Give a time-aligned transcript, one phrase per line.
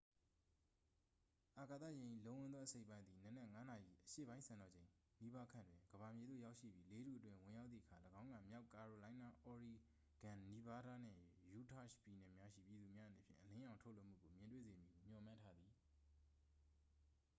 [1.57, 4.89] အာကာသယာဉ်၏ လုံးဝန်းသော အစိတ်အပိုင်းသည် နံနက် ၅ နာရီ အရှေ့ပိုင်းစံတော်ချိန်
[5.21, 9.73] နီးပါးခန့်တွင် ကမ္ဘာမြေသို့ ရောက်ရှိပြီး လေထုအတွင်း ဝင်ရောက်သည့်အခါ ၎င်းက မြောက်ကာရိုလိုင်းနား၊ အော်ရီ
[10.21, 15.73] ဂွန်၊ နီဗားဒါးနှင့် ယူတာ့ရှ်ပြည်နယ်များရှိ ပြည်သူများအနေဖြင့် အလင်းရောင်ထုတ်လွှတ်မှုကို မြင်တွေ့စေမည်ဟု မျှော်မှန်းထားသည်။